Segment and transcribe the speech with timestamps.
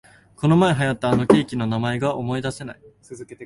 [0.35, 2.81] このまえ流行ったあのケーキの名前が思いだせない